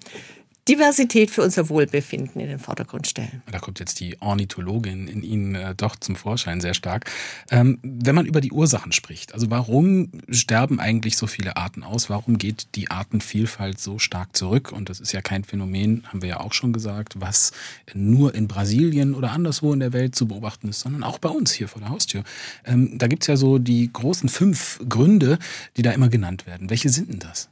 [0.69, 3.41] Diversität für unser Wohlbefinden in den Vordergrund stellen.
[3.51, 7.09] Da kommt jetzt die Ornithologin in Ihnen äh, doch zum Vorschein sehr stark.
[7.49, 12.09] Ähm, wenn man über die Ursachen spricht, also warum sterben eigentlich so viele Arten aus?
[12.11, 14.71] Warum geht die Artenvielfalt so stark zurück?
[14.71, 17.51] Und das ist ja kein Phänomen, haben wir ja auch schon gesagt, was
[17.95, 21.51] nur in Brasilien oder anderswo in der Welt zu beobachten ist, sondern auch bei uns
[21.51, 22.23] hier vor der Haustür.
[22.63, 25.39] Ähm, da gibt es ja so die großen fünf Gründe,
[25.77, 26.69] die da immer genannt werden.
[26.69, 27.49] Welche sind denn das?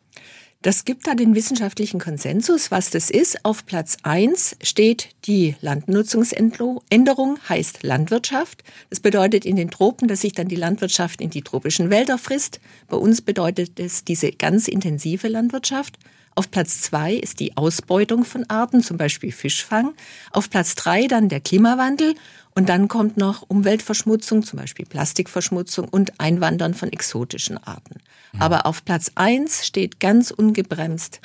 [0.68, 3.46] Das gibt da den wissenschaftlichen Konsensus, was das ist.
[3.46, 8.66] Auf Platz eins steht die Landnutzungsänderung, heißt Landwirtschaft.
[8.90, 12.60] Das bedeutet in den Tropen, dass sich dann die Landwirtschaft in die tropischen Wälder frisst.
[12.90, 16.00] Bei uns bedeutet es diese ganz intensive Landwirtschaft.
[16.36, 19.94] Auf Platz zwei ist die Ausbeutung von Arten, zum Beispiel Fischfang.
[20.32, 22.14] Auf Platz drei dann der Klimawandel.
[22.58, 28.00] Und dann kommt noch Umweltverschmutzung, zum Beispiel Plastikverschmutzung und Einwandern von exotischen Arten.
[28.34, 28.42] Mhm.
[28.42, 31.22] Aber auf Platz eins steht ganz ungebremst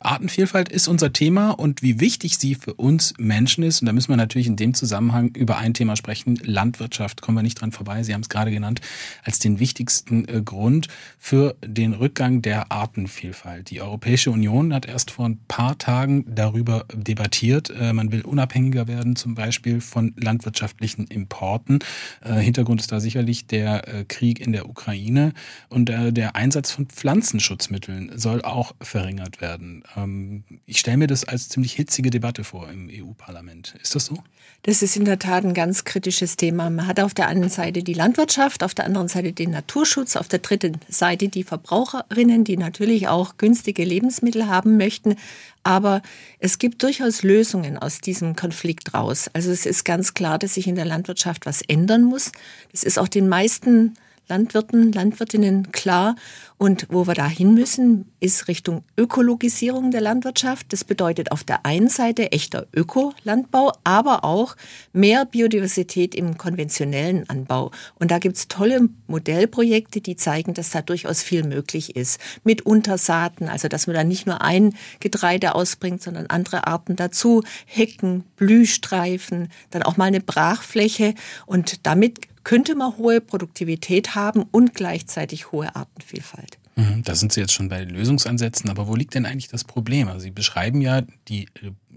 [0.00, 3.82] Artenvielfalt ist unser Thema und wie wichtig sie für uns Menschen ist.
[3.82, 6.38] Und da müssen wir natürlich in dem Zusammenhang über ein Thema sprechen.
[6.42, 8.02] Landwirtschaft, kommen wir nicht dran vorbei.
[8.02, 8.80] Sie haben es gerade genannt,
[9.24, 13.70] als den wichtigsten äh, Grund für den Rückgang der Artenvielfalt.
[13.70, 17.70] Die Europäische Union hat erst vor ein paar Tagen darüber debattiert.
[17.70, 21.80] Äh, man will unabhängiger werden, zum Beispiel von landwirtschaftlichen Importen.
[22.24, 25.32] Äh, Hintergrund ist da sicherlich der Krieg in der Ukraine
[25.68, 29.82] und der Einsatz von Pflanzenschutzmitteln soll auch verringert werden.
[29.96, 33.74] Ähm, ich stelle mir das als ziemlich hitzige Debatte vor im EU-Parlament.
[33.82, 34.18] Ist das so?
[34.62, 36.68] Das ist in der Tat ein ganz kritisches Thema.
[36.68, 40.28] Man hat auf der einen Seite die Landwirtschaft, auf der anderen Seite den Naturschutz, auf
[40.28, 45.16] der dritten Seite die Verbraucherinnen, die natürlich auch günstige Lebensmittel haben möchten.
[45.62, 46.02] Aber
[46.38, 49.30] es gibt durchaus Lösungen aus diesem Konflikt raus.
[49.32, 52.32] Also es ist ganz klar, dass sich in der Landwirtschaft was ändern muss.
[52.72, 53.94] Das ist auch den meisten
[54.28, 56.16] Landwirten, Landwirtinnen klar.
[56.58, 60.72] Und wo wir da hin müssen, ist Richtung Ökologisierung der Landwirtschaft.
[60.72, 64.56] Das bedeutet auf der einen Seite echter Ökolandbau, aber auch
[64.92, 67.70] mehr Biodiversität im konventionellen Anbau.
[68.00, 72.20] Und da gibt's tolle Modellprojekte, die zeigen, dass da durchaus viel möglich ist.
[72.42, 77.44] Mit Untersaaten, also dass man da nicht nur ein Getreide ausbringt, sondern andere Arten dazu,
[77.66, 81.14] Hecken, Blühstreifen, dann auch mal eine Brachfläche.
[81.46, 86.56] Und damit könnte man hohe Produktivität haben und gleichzeitig hohe Artenvielfalt.
[86.76, 90.08] Mhm, da sind Sie jetzt schon bei Lösungsansätzen, aber wo liegt denn eigentlich das Problem?
[90.08, 91.46] Also Sie beschreiben ja die,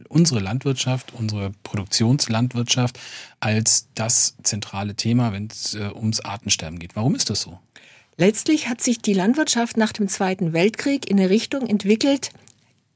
[0.10, 3.00] unsere Landwirtschaft, unsere Produktionslandwirtschaft
[3.40, 6.98] als das zentrale Thema, wenn es äh, ums Artensterben geht.
[6.98, 7.58] Warum ist das so?
[8.18, 12.32] Letztlich hat sich die Landwirtschaft nach dem Zweiten Weltkrieg in eine Richtung entwickelt,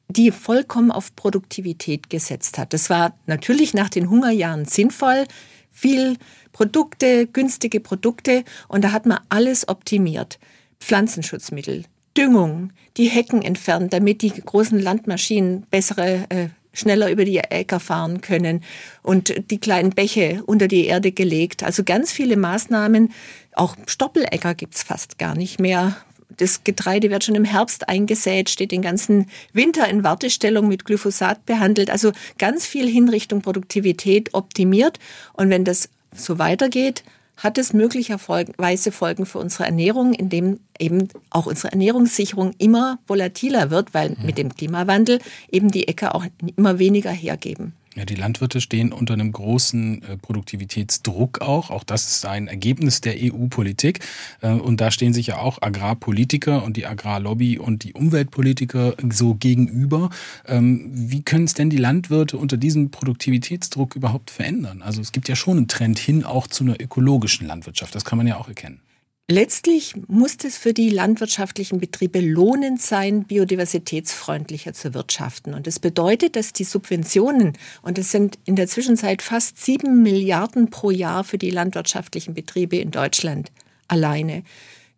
[0.10, 2.74] die vollkommen auf Produktivität gesetzt hat.
[2.74, 5.24] Das war natürlich nach den Hungerjahren sinnvoll.
[5.72, 6.18] Viel
[6.56, 10.39] Produkte, günstige Produkte und da hat man alles optimiert.
[10.80, 11.84] Pflanzenschutzmittel,
[12.15, 18.22] Düngung, die Hecken entfernt, damit die großen Landmaschinen bessere äh, schneller über die Äcker fahren
[18.22, 18.63] können
[19.04, 21.62] und die kleinen Bäche unter die Erde gelegt.
[21.62, 23.12] Also ganz viele Maßnahmen.
[23.52, 25.98] Auch Stoppeläcker gibt's fast gar nicht mehr.
[26.38, 31.46] Das Getreide wird schon im Herbst eingesät, steht den ganzen Winter in Wartestellung mit Glyphosat
[31.46, 31.89] behandelt.
[31.89, 35.00] Also ganz viel Hinrichtung Produktivität optimiert.
[35.34, 37.04] Und wenn das so weitergeht,
[37.38, 43.93] hat es möglicherweise Folgen für unsere Ernährung, indem eben auch unsere Ernährungssicherung immer volatiler wird,
[43.93, 44.25] weil mhm.
[44.25, 45.19] mit dem Klimawandel
[45.51, 46.25] eben die Äcker auch
[46.56, 47.73] immer weniger hergeben.
[47.96, 51.70] Ja, die Landwirte stehen unter einem großen äh, Produktivitätsdruck auch.
[51.70, 54.00] Auch das ist ein Ergebnis der EU-Politik.
[54.42, 59.36] Äh, und da stehen sich ja auch Agrarpolitiker und die Agrarlobby und die Umweltpolitiker so
[59.36, 60.10] gegenüber.
[60.46, 64.82] Ähm, wie können es denn die Landwirte unter diesem Produktivitätsdruck überhaupt verändern?
[64.82, 67.96] Also es gibt ja schon einen Trend hin auch zu einer ökologischen Landwirtschaft.
[67.96, 68.82] Das kann man ja auch erkennen.
[69.28, 75.56] Letztlich muss es für die landwirtschaftlichen Betriebe lohnend sein, biodiversitätsfreundlicher zu wirtschaften.
[75.56, 80.70] Und das bedeutet, dass die Subventionen, und es sind in der Zwischenzeit fast sieben Milliarden
[80.70, 83.52] pro Jahr für die landwirtschaftlichen Betriebe in Deutschland
[83.88, 84.44] alleine,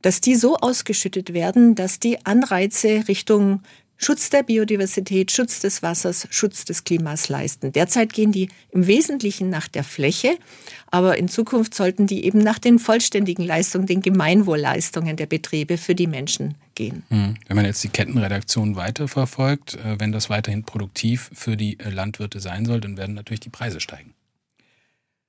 [0.02, 3.62] dass die so ausgeschüttet werden, dass die Anreize Richtung
[3.98, 7.72] Schutz der Biodiversität, Schutz des Wassers, Schutz des Klimas leisten.
[7.72, 10.38] Derzeit gehen die im Wesentlichen nach der Fläche,
[10.92, 15.96] aber in Zukunft sollten die eben nach den vollständigen Leistungen, den Gemeinwohlleistungen der Betriebe für
[15.96, 17.04] die Menschen gehen.
[17.10, 17.36] Hm.
[17.48, 22.40] Wenn man jetzt die Kettenredaktion weiterverfolgt, äh, wenn das weiterhin produktiv für die äh, Landwirte
[22.40, 24.14] sein soll, dann werden natürlich die Preise steigen.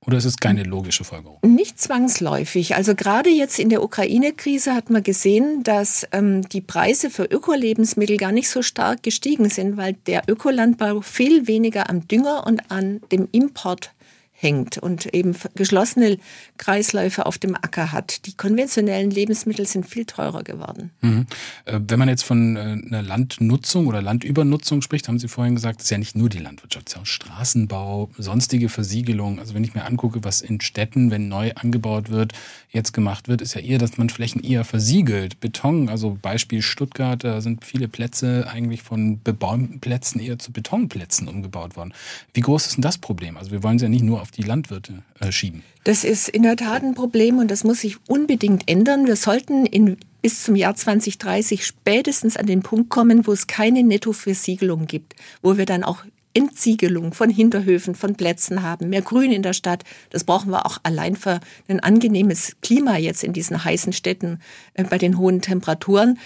[0.06, 1.38] Oder ist es keine logische Folgerung?
[1.44, 2.76] Nicht zwangsläufig.
[2.76, 8.16] Also gerade jetzt in der Ukraine-Krise hat man gesehen, dass ähm, die Preise für Ökolebensmittel
[8.16, 13.00] gar nicht so stark gestiegen sind, weil der Ökolandbau viel weniger am Dünger und an
[13.10, 13.92] dem Import
[14.40, 16.18] hängt und eben geschlossene
[16.58, 18.24] Kreisläufe auf dem Acker hat.
[18.26, 20.92] Die konventionellen Lebensmittel sind viel teurer geworden.
[21.00, 21.26] Mhm.
[21.64, 25.82] Äh, wenn man jetzt von äh, einer Landnutzung oder Landübernutzung spricht, haben Sie vorhin gesagt,
[25.82, 29.40] ist ja nicht nur die Landwirtschaft, es ist auch Straßenbau, sonstige Versiegelung.
[29.40, 32.32] Also wenn ich mir angucke, was in Städten, wenn neu angebaut wird,
[32.70, 35.40] jetzt gemacht wird, ist ja eher, dass man Flächen eher versiegelt.
[35.40, 41.26] Beton, also Beispiel Stuttgart, da sind viele Plätze eigentlich von bebäumten Plätzen eher zu Betonplätzen
[41.26, 41.92] umgebaut worden.
[42.34, 43.36] Wie groß ist denn das Problem?
[43.36, 45.62] Also wir wollen es ja nicht nur auf auf die Landwirte äh, schieben.
[45.84, 49.06] Das ist in der Tat ein Problem und das muss sich unbedingt ändern.
[49.06, 53.82] Wir sollten in, bis zum Jahr 2030 spätestens an den Punkt kommen, wo es keine
[53.82, 59.42] Nettoversiegelung gibt, wo wir dann auch Entsiegelung von Hinterhöfen, von Plätzen haben, mehr Grün in
[59.42, 59.84] der Stadt.
[60.10, 64.40] Das brauchen wir auch allein für ein angenehmes Klima jetzt in diesen heißen Städten
[64.74, 66.18] äh, bei den hohen Temperaturen.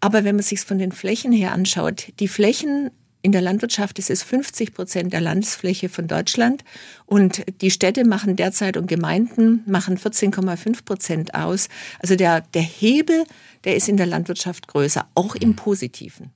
[0.00, 2.90] Aber wenn man sich von den Flächen her anschaut, die Flächen
[3.22, 6.64] in der Landwirtschaft ist es 50 Prozent der Landesfläche von Deutschland
[7.06, 11.68] und die Städte machen derzeit und Gemeinden machen 14,5 Prozent aus.
[11.98, 13.24] Also der, der Hebel,
[13.64, 16.30] der ist in der Landwirtschaft größer, auch im Positiven.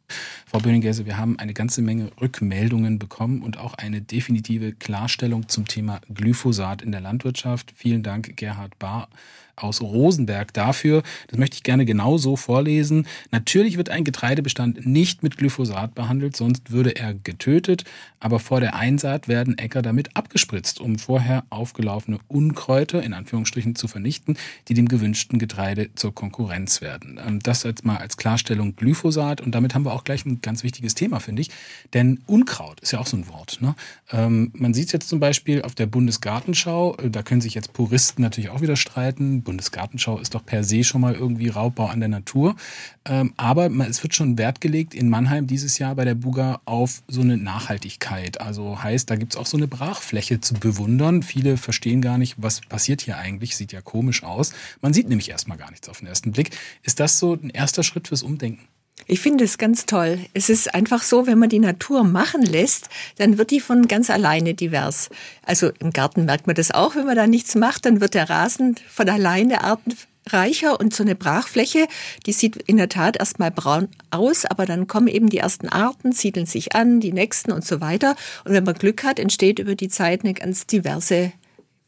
[0.46, 5.66] Frau Böning-Gäse, wir haben eine ganze Menge Rückmeldungen bekommen und auch eine definitive Klarstellung zum
[5.66, 7.72] Thema Glyphosat in der Landwirtschaft.
[7.74, 9.08] Vielen Dank, Gerhard Bahr
[9.56, 11.02] aus Rosenberg dafür.
[11.28, 13.06] Das möchte ich gerne genauso vorlesen.
[13.30, 17.84] Natürlich wird ein Getreidebestand nicht mit Glyphosat behandelt, sonst würde er getötet.
[18.20, 23.86] Aber vor der Einsaat werden Äcker damit abgespritzt, um vorher aufgelaufene Unkräuter in Anführungsstrichen zu
[23.86, 24.36] vernichten,
[24.68, 27.20] die dem gewünschten Getreide zur Konkurrenz werden.
[27.24, 29.40] Ähm, das jetzt mal als Klarstellung Glyphosat.
[29.40, 31.50] Und damit haben wir auch gleich ein ganz wichtiges Thema, finde ich.
[31.92, 33.58] Denn Unkraut ist ja auch so ein Wort.
[33.60, 33.74] Ne?
[34.10, 36.96] Ähm, man sieht es jetzt zum Beispiel auf der Bundesgartenschau.
[36.96, 40.82] Äh, da können sich jetzt Puristen natürlich auch wieder streiten Bundesgartenschau ist doch per se
[40.82, 42.56] schon mal irgendwie Raubbau an der Natur.
[43.04, 47.02] Ähm, aber es wird schon Wert gelegt in Mannheim dieses Jahr bei der Buga auf
[47.06, 48.40] so eine Nachhaltigkeit.
[48.40, 51.22] Also heißt, da gibt es auch so eine Brachfläche zu bewundern.
[51.22, 53.56] Viele verstehen gar nicht, was passiert hier eigentlich.
[53.56, 54.52] Sieht ja komisch aus.
[54.80, 56.50] Man sieht nämlich erstmal gar nichts auf den ersten Blick.
[56.82, 58.66] Ist das so ein erster Schritt fürs Umdenken?
[59.06, 60.18] Ich finde es ganz toll.
[60.32, 64.08] Es ist einfach so, wenn man die Natur machen lässt, dann wird die von ganz
[64.08, 65.10] alleine divers.
[65.42, 68.30] Also im Garten merkt man das auch, wenn man da nichts macht, dann wird der
[68.30, 71.86] Rasen von alleine artenreicher und so eine Brachfläche,
[72.24, 76.12] die sieht in der Tat erstmal braun aus, aber dann kommen eben die ersten Arten,
[76.12, 78.16] siedeln sich an, die nächsten und so weiter.
[78.46, 81.32] Und wenn man Glück hat, entsteht über die Zeit eine ganz diverse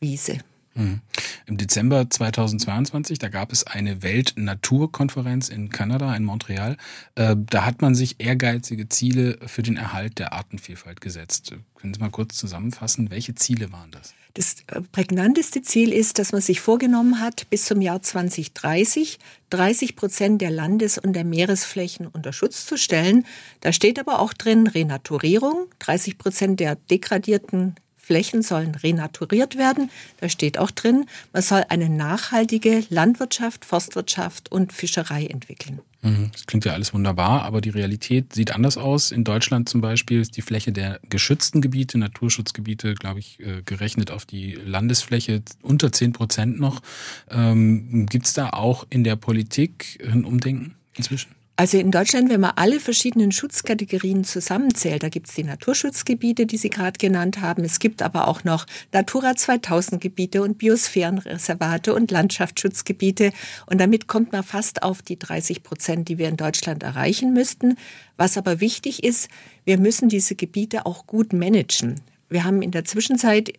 [0.01, 0.41] Wiese.
[0.77, 1.01] Mhm.
[1.47, 6.77] Im Dezember 2022, da gab es eine Weltnaturkonferenz in Kanada, in Montreal.
[7.15, 11.53] Äh, da hat man sich ehrgeizige Ziele für den Erhalt der Artenvielfalt gesetzt.
[11.77, 14.15] Können Sie mal kurz zusammenfassen, welche Ziele waren das?
[14.35, 19.97] Das äh, prägnanteste Ziel ist, dass man sich vorgenommen hat, bis zum Jahr 2030 30
[19.97, 23.25] Prozent der Landes- und der Meeresflächen unter Schutz zu stellen.
[23.61, 29.91] Da steht aber auch drin Renaturierung, 30 Prozent der degradierten Flächen sollen renaturiert werden.
[30.21, 35.81] Da steht auch drin, man soll eine nachhaltige Landwirtschaft, Forstwirtschaft und Fischerei entwickeln.
[36.03, 36.31] Mhm.
[36.33, 39.11] Das klingt ja alles wunderbar, aber die Realität sieht anders aus.
[39.11, 44.13] In Deutschland zum Beispiel ist die Fläche der geschützten Gebiete, Naturschutzgebiete, glaube ich, äh, gerechnet
[44.13, 46.83] auf die Landesfläche unter 10 Prozent noch.
[47.29, 51.36] Ähm, Gibt es da auch in der Politik ein Umdenken inzwischen?
[51.59, 56.59] Also in Deutschland, wenn man alle verschiedenen Schutzkategorien zusammenzählt, da gibt es die Naturschutzgebiete, die
[56.59, 57.65] Sie gerade genannt haben.
[57.65, 63.33] Es gibt aber auch noch Natura 2000 Gebiete und Biosphärenreservate und Landschaftsschutzgebiete.
[63.65, 67.79] Und damit kommt man fast auf die 30 Prozent, die wir in Deutschland erreichen müssten.
[68.19, 69.31] Was aber wichtig ist,
[69.65, 72.03] wir müssen diese Gebiete auch gut managen.
[72.29, 73.53] Wir haben in der Zwischenzeit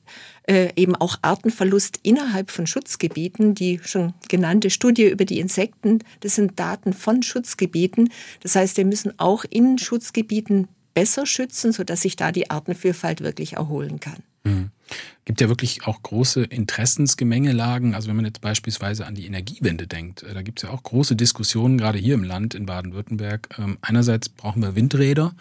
[0.43, 3.55] äh, eben auch Artenverlust innerhalb von Schutzgebieten.
[3.55, 8.09] Die schon genannte Studie über die Insekten, das sind Daten von Schutzgebieten.
[8.41, 13.53] Das heißt, wir müssen auch in Schutzgebieten besser schützen, sodass sich da die Artenvielfalt wirklich
[13.53, 14.23] erholen kann.
[14.47, 14.71] Mhm.
[15.25, 17.93] Gibt ja wirklich auch große Interessensgemengelagen.
[17.93, 20.83] Also wenn man jetzt beispielsweise an die Energiewende denkt, äh, da gibt es ja auch
[20.83, 23.49] große Diskussionen, gerade hier im Land in Baden-Württemberg.
[23.57, 25.35] Ähm, einerseits brauchen wir Windräder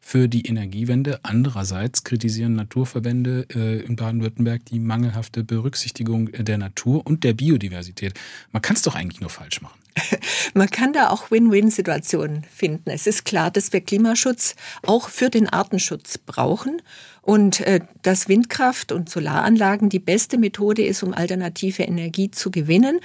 [0.00, 1.20] für die Energiewende.
[1.24, 8.14] Andererseits kritisieren Naturverbände äh, in Baden-Württemberg die mangelhafte Berücksichtigung der Natur und der Biodiversität.
[8.52, 9.78] Man kann es doch eigentlich nur falsch machen.
[10.54, 12.90] Man kann da auch Win-Win-Situationen finden.
[12.90, 16.80] Es ist klar, dass wir Klimaschutz auch für den Artenschutz brauchen
[17.22, 23.00] und äh, dass Windkraft und Solaranlagen die beste Methode ist, um alternative Energie zu gewinnen.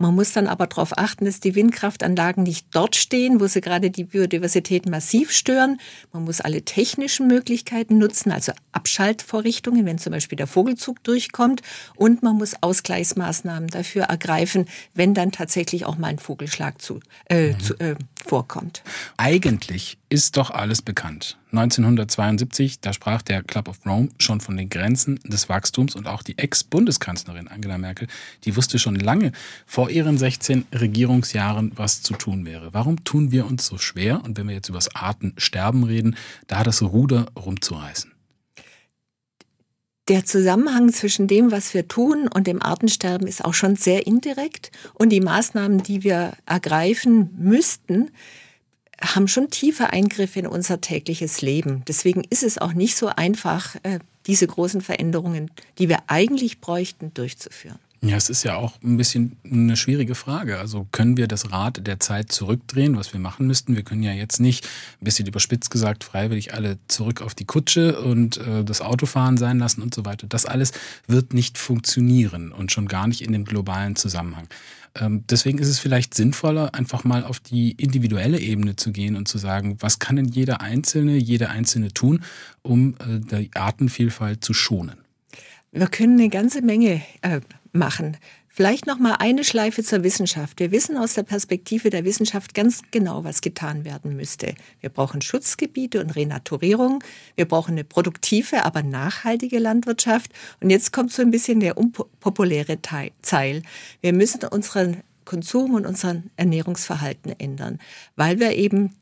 [0.00, 3.90] Man muss dann aber darauf achten, dass die Windkraftanlagen nicht dort stehen, wo sie gerade
[3.90, 5.78] die Biodiversität massiv stören.
[6.10, 11.60] Man muss alle technischen Möglichkeiten nutzen, also Abschaltvorrichtungen, wenn zum Beispiel der Vogelzug durchkommt.
[11.96, 17.48] Und man muss Ausgleichsmaßnahmen dafür ergreifen, wenn dann tatsächlich auch mal ein Vogelschlag zu, äh,
[17.48, 17.60] mhm.
[17.60, 18.82] zu, äh, vorkommt.
[19.18, 21.39] Eigentlich ist doch alles bekannt.
[21.52, 26.22] 1972, da sprach der Club of Rome schon von den Grenzen des Wachstums und auch
[26.22, 28.08] die Ex-Bundeskanzlerin Angela Merkel,
[28.44, 29.32] die wusste schon lange
[29.66, 32.72] vor ihren 16 Regierungsjahren, was zu tun wäre.
[32.72, 34.22] Warum tun wir uns so schwer?
[34.24, 38.12] Und wenn wir jetzt über das Artensterben reden, da das Ruder rumzureißen.
[40.10, 44.72] Der Zusammenhang zwischen dem, was wir tun und dem Artensterben ist auch schon sehr indirekt.
[44.94, 48.10] Und die Maßnahmen, die wir ergreifen müssten,
[49.00, 51.82] haben schon tiefe Eingriffe in unser tägliches Leben.
[51.88, 57.12] Deswegen ist es auch nicht so einfach, äh, diese großen Veränderungen, die wir eigentlich bräuchten,
[57.14, 57.78] durchzuführen.
[58.02, 60.58] Ja, es ist ja auch ein bisschen eine schwierige Frage.
[60.58, 63.76] Also können wir das Rad der Zeit zurückdrehen, was wir machen müssten?
[63.76, 64.64] Wir können ja jetzt nicht,
[65.00, 69.58] ein bisschen überspitzt gesagt, freiwillig alle zurück auf die Kutsche und äh, das Autofahren sein
[69.58, 70.26] lassen und so weiter.
[70.26, 70.72] Das alles
[71.08, 74.48] wird nicht funktionieren und schon gar nicht in dem globalen Zusammenhang.
[74.94, 79.28] Ähm, deswegen ist es vielleicht sinnvoller, einfach mal auf die individuelle Ebene zu gehen und
[79.28, 82.24] zu sagen, was kann denn jeder Einzelne, jede Einzelne tun,
[82.62, 84.98] um äh, die Artenvielfalt zu schonen?
[85.72, 87.40] Wir können eine ganze Menge äh,
[87.72, 88.16] machen.
[88.52, 90.58] Vielleicht noch mal eine Schleife zur Wissenschaft.
[90.58, 94.56] Wir wissen aus der Perspektive der Wissenschaft ganz genau, was getan werden müsste.
[94.80, 97.04] Wir brauchen Schutzgebiete und Renaturierung.
[97.36, 100.32] Wir brauchen eine produktive, aber nachhaltige Landwirtschaft.
[100.60, 103.62] Und jetzt kommt so ein bisschen der unpopuläre Teil.
[104.00, 107.78] Wir müssen unseren Konsum und unseren Ernährungsverhalten ändern,
[108.16, 108.96] weil wir eben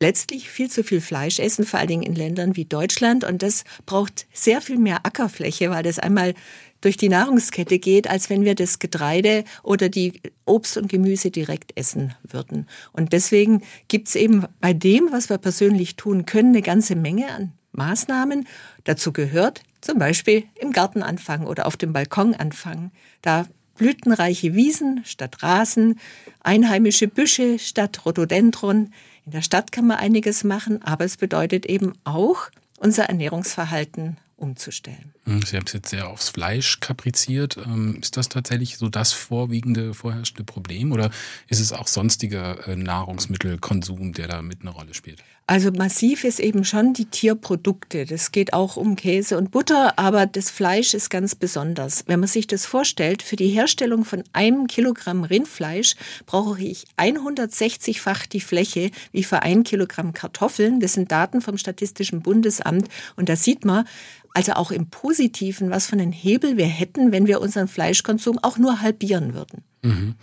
[0.00, 3.24] letztlich viel zu viel Fleisch essen, vor allen Dingen in Ländern wie Deutschland.
[3.24, 6.34] Und das braucht sehr viel mehr Ackerfläche, weil das einmal
[6.80, 11.76] durch die Nahrungskette geht, als wenn wir das Getreide oder die Obst und Gemüse direkt
[11.76, 12.68] essen würden.
[12.92, 17.32] Und deswegen gibt es eben bei dem, was wir persönlich tun können, eine ganze Menge
[17.32, 18.46] an Maßnahmen.
[18.84, 22.92] Dazu gehört zum Beispiel im Garten anfangen oder auf dem Balkon anfangen.
[23.22, 25.98] Da blütenreiche Wiesen statt Rasen,
[26.40, 28.92] einheimische Büsche statt Rhododendron.
[29.28, 35.12] In der Stadt kann man einiges machen, aber es bedeutet eben auch, unser Ernährungsverhalten umzustellen.
[35.24, 37.56] Hm, Sie haben es jetzt sehr aufs Fleisch kapriziert.
[37.56, 41.10] Ähm, ist das tatsächlich so das vorwiegende, vorherrschende Problem oder
[41.48, 45.22] ist es auch sonstiger äh, Nahrungsmittelkonsum, der da mit eine Rolle spielt?
[45.50, 48.04] Also massiv ist eben schon die Tierprodukte.
[48.04, 52.04] Das geht auch um Käse und Butter, aber das Fleisch ist ganz besonders.
[52.06, 55.94] Wenn man sich das vorstellt, für die Herstellung von einem Kilogramm Rindfleisch
[56.26, 60.80] brauche ich 160-fach die Fläche wie für ein Kilogramm Kartoffeln.
[60.80, 62.86] Das sind Daten vom Statistischen Bundesamt.
[63.16, 63.86] Und da sieht man,
[64.34, 68.58] also auch im Positiven, was für einen Hebel wir hätten, wenn wir unseren Fleischkonsum auch
[68.58, 69.64] nur halbieren würden.
[69.82, 70.14] Mhm.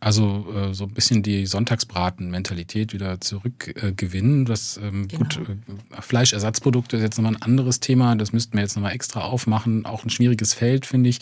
[0.00, 4.42] Also äh, so ein bisschen die Sonntagsbraten-Mentalität wieder zurückgewinnen.
[4.42, 5.24] Äh, das ähm, genau.
[5.24, 8.14] gut, äh, Fleischersatzprodukte ist jetzt nochmal ein anderes Thema.
[8.14, 9.86] Das müssten wir jetzt nochmal extra aufmachen.
[9.86, 11.18] Auch ein schwieriges Feld, finde ich.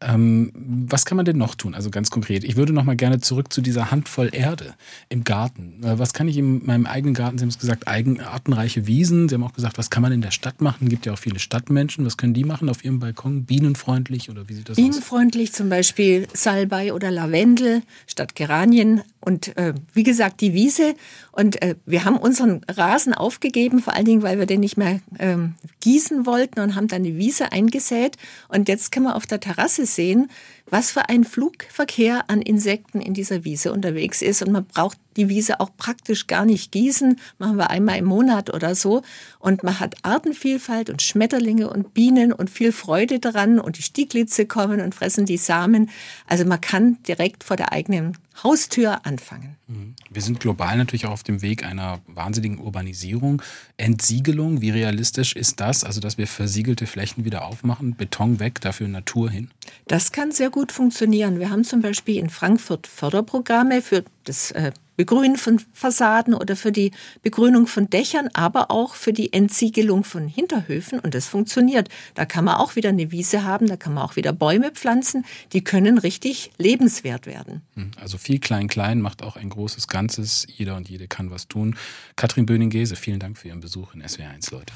[0.00, 1.74] Ähm, was kann man denn noch tun?
[1.76, 2.42] Also ganz konkret.
[2.42, 4.74] Ich würde nochmal gerne zurück zu dieser Handvoll Erde
[5.08, 5.84] im Garten.
[5.84, 7.38] Äh, was kann ich in meinem eigenen Garten?
[7.38, 9.28] Sie haben es gesagt, eigen, artenreiche Wiesen.
[9.28, 10.86] Sie haben auch gesagt, was kann man in der Stadt machen?
[10.86, 12.04] Es gibt ja auch viele Stadtmenschen.
[12.04, 13.44] Was können die machen auf ihrem Balkon?
[13.44, 15.52] Bienenfreundlich oder wie sieht das Bienenfreundlich, aus?
[15.52, 17.82] Bienenfreundlich zum Beispiel Salbei oder Lavendel
[18.16, 20.94] statt Geranien und äh, wie gesagt die Wiese.
[21.32, 25.00] Und äh, wir haben unseren Rasen aufgegeben, vor allen Dingen, weil wir den nicht mehr
[25.18, 28.16] ähm, gießen wollten und haben dann die Wiese eingesät.
[28.48, 30.30] Und jetzt kann man auf der Terrasse sehen,
[30.70, 34.42] was für ein Flugverkehr an Insekten in dieser Wiese unterwegs ist.
[34.42, 38.52] Und man braucht die Wiese auch praktisch gar nicht gießen, machen wir einmal im Monat
[38.52, 39.02] oder so.
[39.38, 44.46] Und man hat Artenvielfalt und Schmetterlinge und Bienen und viel Freude daran und die Stieglitze
[44.46, 45.90] kommen und fressen die Samen.
[46.26, 49.56] Also man kann direkt vor der eigenen Haustür anfangen.
[49.66, 49.94] Mhm.
[50.10, 53.42] Wir sind global natürlich auch auf dem Weg einer wahnsinnigen Urbanisierung.
[53.76, 55.84] Entsiegelung, wie realistisch ist das?
[55.84, 59.50] Also, dass wir versiegelte Flächen wieder aufmachen, Beton weg, dafür Natur hin?
[59.88, 61.40] Das kann sehr gut funktionieren.
[61.40, 66.72] Wir haben zum Beispiel in Frankfurt Förderprogramme für das äh, Begrünen von Fassaden oder für
[66.72, 66.92] die
[67.22, 70.98] Begrünung von Dächern, aber auch für die Entsiegelung von Hinterhöfen.
[70.98, 71.88] Und das funktioniert.
[72.14, 75.24] Da kann man auch wieder eine Wiese haben, da kann man auch wieder Bäume pflanzen.
[75.52, 77.62] Die können richtig lebenswert werden.
[77.74, 80.46] Hm, also viel Klein-Klein macht auch ein großes Ganzes.
[80.54, 81.76] Jeder und jede kann was tun.
[82.16, 84.72] Katrin Böning-Gese, vielen Dank für Ihren Besuch in SWR1, Leute.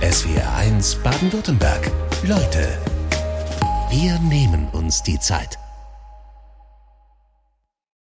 [0.00, 1.90] SWR1 Baden-Württemberg.
[2.24, 2.78] Leute,
[3.90, 5.58] wir nehmen uns die Zeit.